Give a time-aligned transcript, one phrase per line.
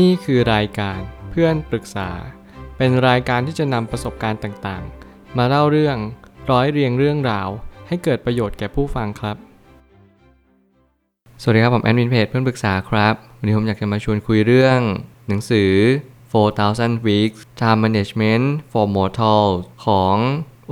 [0.00, 2.10] นี่คือรายการเพื่อนปรึกษา
[2.76, 5.96] เป็นรายการที่จะนำประสบการณ์ต่างๆ มาเล่าเรื่อง
[6.50, 7.48] ร้อยเรียงเรื่องราว
[7.88, 9.36] ให้เกิดประโยชน์แก่ผู้ฟังครับ
[11.42, 14.80] สวัสดีครับ ผมแอดมินเพจเพื่อนปรึกษาครับ วันนี้ผมอยากจะมาชวนคุยเรื่อง
[15.28, 15.72] หนังสือ
[16.32, 20.16] 4,000 Weeks Time Management for Mortals ของ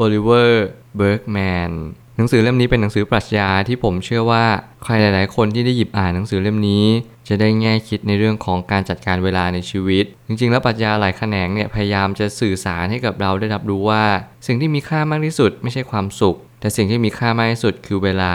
[0.03, 0.51] Oliver
[0.99, 1.73] Bergman
[2.17, 4.45] หนังสือเล่มนี้เป็นหนังสือปรัชญาที่ผมเชื่อว่า
[4.85, 6.85] ใครหลาย ๆ คนที่ได้หยิบอ่านหนังสือเล่มนี้
[7.31, 14.05] จะได้แง่คิดในเรื่องของการจัดการเวลาในชีวิต จริงๆ แล้วปรัชญาหลายแขนงเนี่ยพยายามจะสื่อสารให้กับเราได้รับรู้ว่า
[14.47, 18.35] สิ่งที่มีค่ามากที่สุดไม่ใช่ความสุข แต่สิ่งที่มีค่ามากที่สุดคือเวลา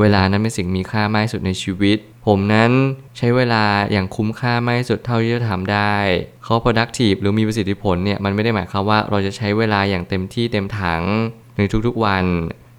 [0.00, 2.70] เวลานั้นเป็นสิ่งมีค่ามากที่สุดในชีวิต ผมนั้น
[3.18, 5.94] ใช้เวลาอย่างคุ้มค่ามากที่สุดเท่าที่จะทำได้
[6.44, 11.02] เขา productive หรือมีประสิทธิผลเนี่ยมันไม่ได้หมายความว่าเราจะใช้เวลาอย่างเต็มที่เต็มถัง
[11.56, 12.24] ในทุกๆวัน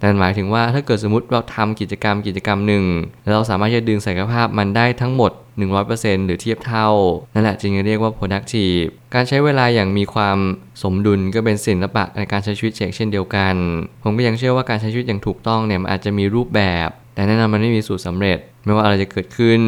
[0.00, 2.84] ต่หมายถึงว่าถ้าเกิดสมมติเราทำกิจกรรมกิจกรรมหนึ่ง
[3.22, 5.32] แล้วเราสามารถจะดึงศักยภาพมันได้ทั้งหมด
[5.62, 6.88] 100%หรือเทียบเท่า
[7.34, 10.38] นั่นแหละจึงเรียกว่า productive การใช้เวลาอย่างมีความ
[10.82, 13.54] สมดุลก็เป็นศิลปะในการใช้ชีวิตเช่นเดียวกัน
[14.02, 19.60] ผมก็ยังเชื่อว่าการใช้ชีวิตอย่างถูกต้องเนี่ยมันอาจจะมีรูปแบบ แต่แน่นอนมันไม่มีสูตรสำเร็จ ไม่ว่าอะไรจะเกิดขึ้น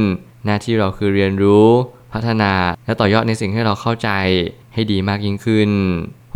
[0.45, 1.69] หน้าที่เราคือเรียนรู้
[2.13, 2.53] พัฒนา
[2.85, 4.11] และต่อยอดในสิ่งที่เราเข้าใจ
[4.75, 5.71] ให้ดีมากยิ่งขึ้น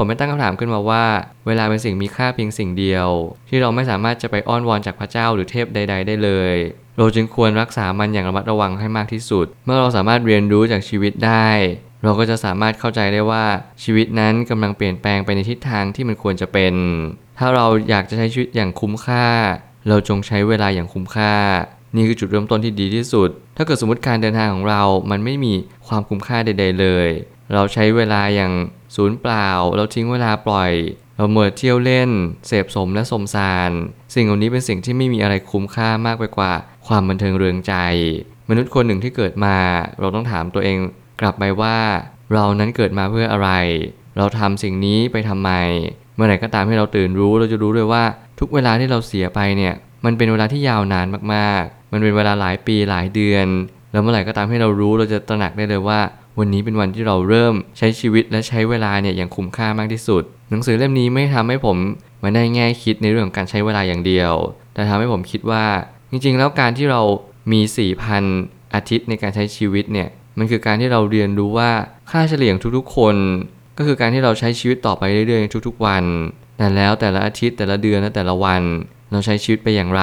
[0.03, 1.05] ผมไม่ตั้งคำถามขึ้นมาว่า
[1.47, 3.09] เวลาเป็นสิ่งมีค่าเพียงสิ่งเดียว
[3.48, 6.57] ที่เราไม่สามารถจะไปอ้อนวอนจากพระเจ้าหรือเทพใด ๆ ได้เลย
[6.98, 11.48] เราจึงควรรักษามันอย่างระมัดระวังให้มากที่สุด เมื่อเราสามารถเรียนรู้จากชีวิตได้
[12.05, 13.45] เราก็จะสามารถเข้าใจได้ว่า
[13.83, 16.75] ชีวิตนั้นกำลังเปลี่ยนแปลงไปในทิศทางที่มันควรจะเป็น
[17.39, 19.27] ถ้าเราอยากจะใช้ชีวิตอย่างคุ้มค่า
[19.89, 21.35] เราจงใช้เวลาอย่างคุ้มค่า
[21.97, 25.55] นี่คือจุดเริ่มต้นที่ดีที่สุด ถ้าเกิดสมมติการเดินทางของเรา มันไม่มี
[25.89, 27.09] ความคุ้มค่าใด ๆ เลย
[27.55, 28.53] เราใช้เวลาอย่าง
[28.97, 30.73] ศูนย์เปล่า เราทิ้งเวลาปล่อย
[31.17, 32.11] เราเมิดเที่ยวเล่น
[32.47, 33.70] เสพสมและสมสาร
[34.15, 36.53] สิ่งเหล่านี้เป็นสิ่งที่ไม่มีอะไรคุ้มค่ามากไปกว่า
[36.87, 37.75] ความบันเทิงเริงใจ
[38.48, 39.57] มนุษย์คนหนึ่งที่เกิดมา
[40.01, 40.79] เราต้องถามตัวเอง
[41.20, 41.79] กลับไปว่า
[42.33, 43.51] เรานั้นเกิดมาเพื่ออะไร
[44.19, 45.51] เราทำสิ่งนี้ไปทำไม
[46.14, 48.05] เมื่อไหร่ก็ตามที่เราตื่นรู้ เราจะรู้เลยว่า
[48.41, 49.74] ทุกเวลาที่เราเสียไปเนี่ย
[50.05, 53.47] มันเป็นเวลาที่ยาวนานมากๆ มันเป็นเวลาหลายปีหลายเดือน
[53.92, 56.01] แล้วเมื่อไหร่ก็ตามที่เรารู้เราจะตระหนักได้เลยว่า
[56.40, 61.77] วันนี้เป็นวันที่เราเริ่มใช้ชีวิตและใช้เวลาเนี่ยอย่างคุ้มค่ามากที่สุด หนังสือเล่มนี้ไม่ทำให้ผม
[62.23, 64.33] มาได้แง่คิดในเรื่องของการใช้เวลาอย่างเดียว
[64.74, 65.64] แต่ทำให้ผมคิดว่า
[66.11, 67.02] จริงๆ แล้วการที่เรา
[67.52, 67.61] มี
[68.17, 70.08] 4,000 อาทิตย์ในการใช้ชีวิตเนี่ย
[70.39, 71.70] มันคือการที่เราเรียนรู้ว่า
[72.11, 73.17] ค่าเฉลี่ยของทุกๆ คน
[73.79, 76.05] ก็คือการที่เราใช้ชีวิตต่อไปเรื่อยๆ ทุกๆ วัน
[76.58, 78.62] แต่แล้วแต่ละอาทิตย์แต่ละเดือนและแต่ละวัน
[79.11, 80.00] เราใช้ชีวิตไปอย่างไ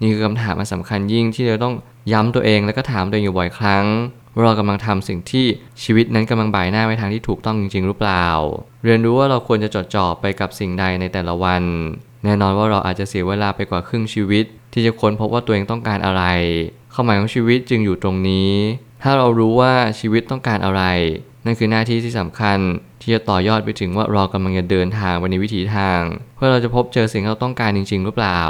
[0.00, 1.74] นี่คือคำถามมันสำคัญยิ่งที่เราต้อง
[2.12, 3.84] ย้ำตัวเองแล้วก็ถามตัวเองอยู่บ่อยครั้ง
[4.34, 5.46] ว่าเรากำลังทำสิ่งที่
[5.82, 8.26] ชีวิตนั้นกำลังบ่ายหน้าไปทางที่ถูกต้องจริง ๆ หรือเปล่า
[8.84, 11.62] เรียนรู้ว่าเราควรจะจดจ่อไปกับสิ่งใดในแต่ละวัน
[12.24, 16.22] แน่นอนว่าเราอาจจะเสียเวลาไปกว่าครึ่งชีวิต ที่จะค้นพบว่าตัวเองต้องการอะไร
[16.94, 18.52] ความหมายของชีวิตจึงอยู่ตรงนี้
[19.02, 20.82] ถ้าเรารู้ว่าชีวิตต้องการอะไร
[21.44, 22.58] นั่นคือหน้าที่ที่สำคัญ
[23.02, 26.00] ที่จะต่อยอดไปถึงว่าเรากำลังจะเดินทางไปในวิถีทาง
[26.36, 28.40] เพื่อเราจะพบเจอสิ่งที่เราต้องการจริง ๆ หรือเปล่า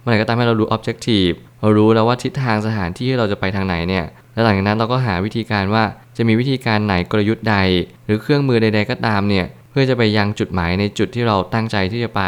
[0.00, 4.04] เมื่อไหร่ก็ตามให้เรารู้ objective เรารู้แล้วว่าทิศทางสถานที่ที่เราจะไปทางไหนเนี่ย
[4.40, 5.84] และหลังจากนั้นเราก็หาวิธีการว่า
[6.16, 7.56] จะมีวิธีการไหนกลยุทธ์ใด
[8.06, 12.22] หรือเครื่องมือใด ๆก็ตามเนี่ยเพื่อจะไปยังจุดหมายในจุดที่เราตั้งใจที่จะไป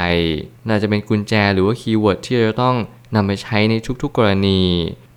[0.68, 2.76] น่าจะเป็นกุญแจหรือว่า keyword ที่เราจะต้อง
[3.14, 4.60] นำไปใช้ในทุกๆกรณี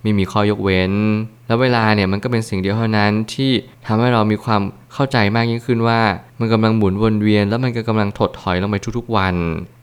[0.02, 0.92] ไม่มีข้อยกเว้น
[1.46, 3.52] แล้วเวลาเนี่ยมันก็เป็นสิ่งเดียวเท่านั้นที่
[3.86, 6.00] ทำให้เรามีความเข้าใจมากยิ่งขึ้นว่า
[6.40, 9.34] มันกำลังหมุนวนเวียน แล้วมันก็กำลังถดถอยลงไปทุกๆวัน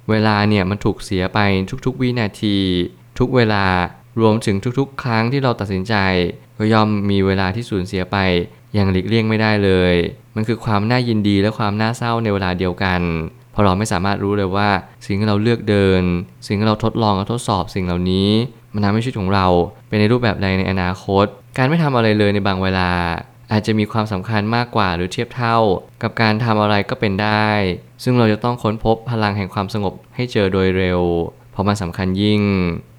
[0.09, 1.39] เวลาเนี่ยมันถูกเสียไป
[1.85, 2.57] ทุกๆวินาที
[3.19, 3.63] ทุกเวลา
[4.19, 5.95] รวมถึงทุกๆ ครั้งที่เราตัดสินใจ
[6.57, 8.17] ก็ย่อมมีเวลาที่สูญเสียไป
[8.73, 9.95] อย่างหลีกเลี่ยงไม่ได้เลย
[10.35, 13.01] มันคือความน่ายินดีและความน่าเศร้าในเวลาเดียวกัน
[13.51, 14.69] เพราะเราไม่สามารถรู้เลยว่า
[15.05, 16.03] สิ่งที่เราเลือกเดิน
[16.47, 18.29] สิ่งที่เราทดลองและทดสอบสิ่งเหล่านี้
[18.73, 19.47] มันทำให้ชีวิตของเรา
[19.87, 21.25] เป็นในรูปแบบใดในอนาคต
[21.57, 22.89] การไม่ทำอะไรเลยในบางเวลา
[23.51, 25.57] อาจจะมีความสำคัญมากกว่าหรือเทียบเท่า
[26.03, 27.49] กับการทำอะไรก็เป็นได้
[28.03, 31.01] ซึ่งเราจะต้องค้นพบพลังแห่งความสงบให้เจอโดยเร็ว
[31.51, 32.41] เพราะมันสำคัญยิ่ง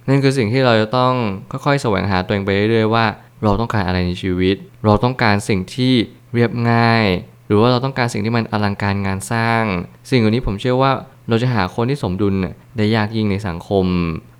[0.08, 1.14] นั่นคือสิ่งที่เราจะต้อง
[1.50, 3.04] ค่อยๆแสวงหาตัวเองไปเรื่อยๆว่า
[3.42, 5.94] เราต้องการอะไรในชีวิต เราต้องการสิ่งที่
[6.34, 7.04] เรียบง่าย
[7.46, 9.62] หรือว่าเราต้องการสิ่งที่มันอลังการงานสร้าง
[10.10, 10.92] สิ่งเหล่านี้ผมเชื่อว่า
[11.28, 12.34] เราจะหาคนที่สมดุล
[12.76, 13.86] ได้ยากยิ่งในสังคม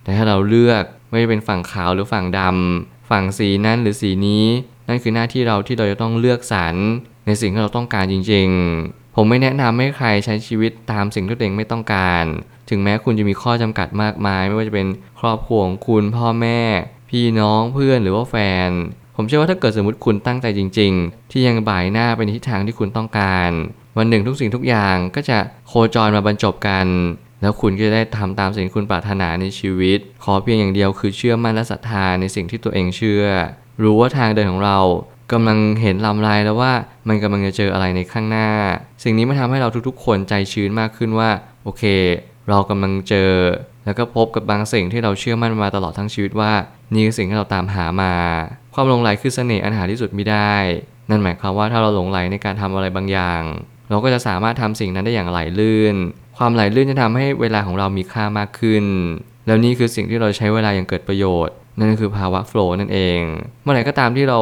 [0.05, 4.47] แต่ถ้าเราเลือกไม่ว่าเป็นฝั่งขาวหรือฝั่งดำฝั่งสีนั้นหรือสีนี้
[4.89, 6.75] นั่นคือหน้าที่เราที่เราจะต้องเลือกสรร
[7.27, 8.49] ในสิ่งที่เราต้องการจริง
[8.83, 12.25] ๆ ผมไม่แนะนำให้ใครใช้ชีวิตตามสิ่งที่ตัวเองไม่ต้องการ
[12.71, 14.87] ถึงแม้คุณจะมีข้อจำกัดมากมาย ไม่ว่าจะเป็น
[15.21, 16.61] ครอบครัวของคุณพ่อแม่
[17.11, 18.37] พี่น้องเพื่อนหรือว่าแฟ
[18.69, 18.71] น
[19.17, 23.51] ผมเชื่อว่าถ้าเกิดสมมติคุณตั้งใจจริง ๆ ที่ยังบ่ายหน้าไปในทิศทางที่คุณต้องการ
[23.99, 25.39] วันหนึ่งทุกสิ่งทุกอย่างก็จะ
[25.69, 26.87] โคจรมาบรรจบกัน
[27.43, 33.25] แล้วคุณก็จะได้ทำตามสิ่งที่คุณปรารถนาในชีวิต ขอเพียงอย่างเดียวคือเชื่อมั่นและศรัทธาในสิ่งที่ตัวเองเชื่อ
[33.83, 34.79] รู้ว่าทางเดินของเรา
[35.33, 36.73] กำลังเห็นลำลายแล้วว่า
[37.09, 38.49] มันกำลังจะเจออะไรในข้างหน้า
[39.03, 41.31] สิ่งนี้มันทำให้เราทุกๆ คนใจชื้นมากขึ้นว่า
[41.65, 41.83] โอเค
[42.51, 43.31] เรากำลังเจอ
[43.85, 46.53] แล้วก็พบกับบางสิ่งที่เราเชื่อมั่นมาตลอดทั้งชีวิตว่า
[46.95, 48.15] นี่คือสิ่งที่เราตามหามา
[48.75, 50.55] ความหลงไหลคือเสน่ห์อันหาที่สุดไม่ได้
[51.11, 53.43] นั่นหมายความว่าถ้าเราหลงไหลในการทำอะไรบางอย่าง
[53.91, 55.95] เราก็จะสามารถทำสิ่งนั้นได้อย่างไหลลื่น
[56.39, 58.85] ความไหลลื่นจะทำให้เวลาของเรามีค่ามากขึ้น
[59.47, 63.21] แล้วนี่คือสิ่งที่เราใช้เวลาอย่างเกิดประโยชน์ นั่นคือภาวะโฟล์นั่นเอง
[63.63, 64.39] เมื่อไหร่ก็ตามที่เรา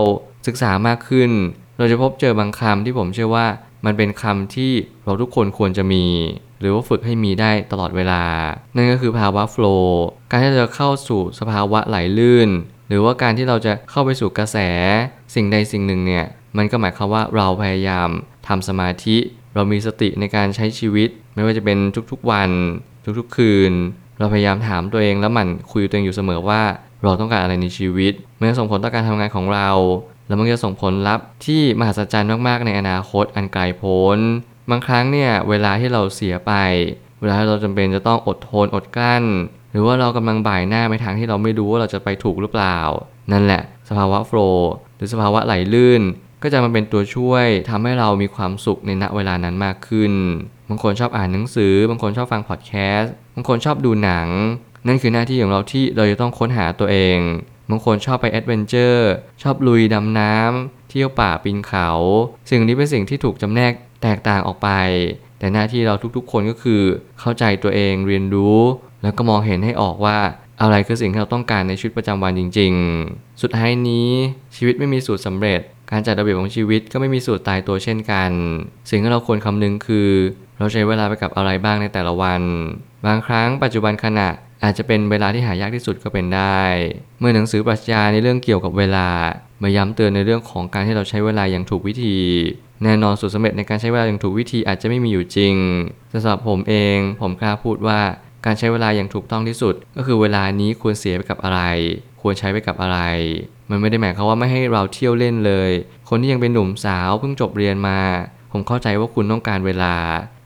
[0.46, 1.30] ศึกษามากขึ้น
[1.78, 3.46] เราจะพบเจอบางคำที่ผมเชื่อว่า
[3.86, 4.72] มันเป็นคำที่
[5.04, 6.04] เราทุกคนควรจะมี
[6.62, 8.22] หรือว่าฝึกให้มีได้ตลอดเวลา
[8.74, 12.50] นั่นก็คือภาวะโฟล์การที่เราจะเข้าสู่สภาวะไหลลื่น
[12.88, 14.58] หรือว่าการที่เราจะเข้าไปสู่กระแส
[15.34, 16.24] สิ่งใดสิ่งหนึ่งเนี่ย
[16.56, 18.08] มันก็หมายความว่าเราพยายาม
[18.48, 19.16] ทำสมาธิ
[19.54, 21.78] เรามีสติในการใช้ชีวิต ไม่ว่าจะเป็น
[22.10, 22.50] ทุกๆวัน
[23.18, 23.72] ทุกๆคืน
[24.18, 26.62] เราพยายามถามตัวเองแล้วหมันคุยตัวเองอยู่เสมอว่า
[27.02, 29.70] เราต้องการอะไรในชีวิตมันจะส่งผลต่อการทำงานของเรา
[30.26, 34.18] แล้วมันจะส่งผลลัพธ์ที่มหัศจรรย์มากๆในอนาคตอันไกลโพ้น
[34.70, 36.52] บางครั้งเนี่ยเวลาที่เราเสียไป
[37.20, 39.24] เวลาที่เราจำเป็นจะต้องอดทนอดกลั้น
[39.72, 42.78] หรือว่าเรากำลังบ่ายหน้าไปทางที่เราไม่รู้ว่าเราจะไปถูกหรือเปล่า
[43.32, 46.02] นั่นแหละ สภาวะโฟล์หรือสภาวะไหลลื่น
[46.42, 50.12] ก็จะมาเป็นตัวช่วยทำให้เรามีความสุขในณเวลานั้นมากขึ้น
[50.68, 54.28] บางคนชอบอ่านหนังสือ บางคนชอบฟังพอดแคสต์บางคนชอบดูหนัง
[54.86, 57.18] นั่นคือหน้าที่ของเราที่เราจะต้องค้นหาตัวเอง
[57.70, 59.10] บางคนชอบไปแอดเวนเจอร์
[59.42, 61.88] ชอบลุยดำน้ำเที่ยวป่าปีนเขา
[62.50, 64.68] สิ่งนี้เป็นสิ่งที่ถูกจำแนก แตกต่างออกไป
[65.38, 66.82] แต่หน้าที่เราทุกๆ คนก็คือ
[67.20, 68.58] เข้าใจตัวเองเรียนรู้
[69.02, 70.18] แล้วก็มองเห็นให้ออกว่า
[70.60, 72.72] อะไรคือสิ่งที่เราต้องการในชีวิตประจำวันจริง
[73.06, 74.08] ๆ สุดท้ายนี้
[74.56, 75.60] ชีวิตไม่มีสูตรสำเร็จ
[75.90, 78.30] การจัดระเบียบของชีวิตก็ไม่มีสูตรตายตัวเช่นกัน
[78.90, 80.10] สิ่งที่เราควรคำนึงคือ
[80.58, 82.42] เราใช้เวลาไปกับอะไรบ้างในแต่ละวัน
[83.06, 84.28] บางครั้งปัจจุบันขณะ
[84.64, 86.60] อาจจะเป็นเวลาที่หายากที่สุดก็เป็นได้
[87.18, 89.08] เมื่อหนังสือปรัชญาในเรื่องเกี่ยวกับเวลา
[89.62, 92.16] มาย้ำเตือนในเรื่องของการที่เราใช้เวลาอย่างถูกวิธี
[92.82, 95.54] แน่นอนสูตรสำเร็จในการใช้เวลาอย่างถูกวิธีอาจจะไม่มีอยู่จริง
[96.22, 98.00] สำหรับผมเอง ผมกล้าพูดว่า
[98.46, 101.60] การใช้เวลาอย่างถูกต้องที่สุด ก็คือเวลานี้ควรเสียไปกับอะไร
[102.22, 102.98] ควรใช้ไปกับอะไร
[103.70, 105.70] มันไม่ได้หมายความว่าไม่ให้เราเที่ยวเล่นเลย
[106.08, 108.00] คนที่ยังเป็นหนุ่มสาวเพิ่งจบเรียนมา
[108.52, 109.94] ผมเข้าใจว่าคุณต้องการเวลา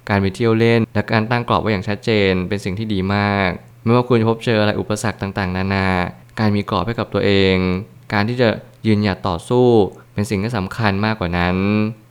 [0.08, 3.48] การไปเที่ยวเล่น และการตั้งกรอบไว้อย่างชัดเจน เป็นสิ่งที่ดีมาก
[3.84, 5.88] ไม่ว่าคุณจะพบเจออะไรอุปสรรคต่างๆ นานา
[6.40, 7.56] การมีกรอบให้กับตัวเอง
[8.12, 8.48] การที่จะ
[8.86, 9.68] ยืนหยัดต่อสู้
[10.14, 11.56] เป็นสิ่งที่สำคัญมากกว่านั้น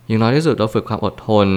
[0.06, 1.48] อย่างน้อยที่สุดเราฝึกความอดทน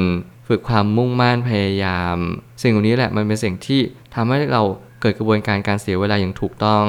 [0.47, 2.17] ฝึกความมุ่งมั่นพยายาม
[2.61, 3.79] สิ่งเหล่านี้แหละมันเป็นสิ่งที่
[4.15, 4.63] ทำให้เรา
[5.01, 6.85] เกิดกระบวนการการเสียเวลาอย่างถูกต้อง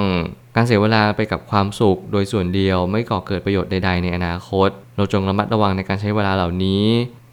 [0.56, 6.84] การเสียเวลาไปกับความสุขโดยส่วนเดียวไม่ก่อเกิดประโยชน์ใดๆในอนาคต เราจงระมัดระวังในการใช้เวลาเหล่านี้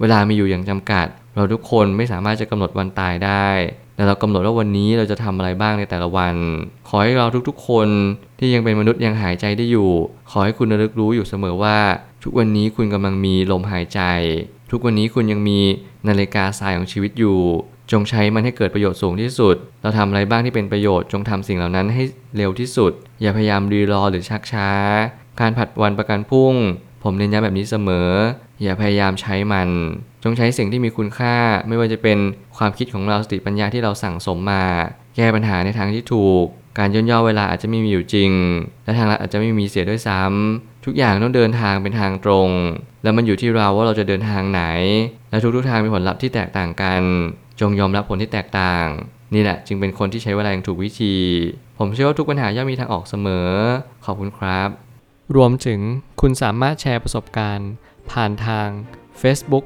[0.01, 1.07] เวลามีอยู่อย่างจำกัด
[1.37, 3.47] เราทุกคนไม่สามารถจะกำหนดวันตายได้
[3.95, 6.35] แต่เรากำหนดว่าวันนี้เราจะทำอะไรบ้างในแต่ละวัน
[6.87, 7.87] ขอให้เราทุกๆ คน
[8.39, 9.91] ที่ยังเป็นมนุษย์ยังหายใจได้อยู่
[10.31, 11.77] ขอให้คุณระลึกรู้อยู่เสมอว่า
[12.23, 14.01] ทุกวันนี้คุณกำลังมีลมหายใจ
[14.71, 15.59] ทุกวันนี้คุณยังมี
[16.07, 17.39] นาฬิกาทรายของชีวิตอยู่
[17.91, 22.03] จงใช้มันให้เกิดประโยชน์สูงที่สุด เราทำอะไรบ้างที่เป็นประโยชน์ จงทำสิ่งเหล่านั้นให้
[22.37, 22.91] เร็วที่สุด
[23.21, 24.69] อย่าพยายามรีรอหรือชักช้า
[25.39, 26.55] การผัดวันประกันพรุ่ง
[27.03, 28.09] ผมเน้นย้ำแบบนี้เสมอ
[28.63, 29.69] อย่าพยายามใช้มัน
[30.23, 31.35] จงใช้สิ่งที่มีคุณค่า
[31.67, 32.17] ไม่ว่าจะเป็น
[32.57, 34.65] ความคิดของเราสติปัญญาที่เราสั่งสมมา
[35.15, 36.45] แก้ปัญหาในทางที่ถูก
[36.79, 38.31] การย่นย่อเวลาอาจจะไม่มีอยู่จริง
[38.83, 42.49] และทางลัดอาจจะไม่มีเสียด้วยซ้ำทุกอย่างต้องเดินทางเป็นทางตรง
[43.03, 44.63] แล้วมันอยู่ที่เราว่าเราจะเดินทางไหน
[45.29, 47.01] และทุกๆทางมีผลลัพธ์ที่แตกต่างกัน
[47.59, 48.85] จงยอมรับผลที่แตกต่าง
[49.33, 51.15] นี่แหละจึงเป็นคนที่ใช้เวลาอย่างถูกวิธี
[51.77, 53.49] ผมเชื่อว่าทุกปัญหาย่อมมีทางออกเสมอ
[54.05, 54.69] ขอบคุณครับ
[55.35, 55.79] รวมถึง
[56.21, 57.69] คุณสามารถแชร์ประสบการณ์
[58.11, 58.67] ผ่านทาง
[59.21, 59.65] Facebook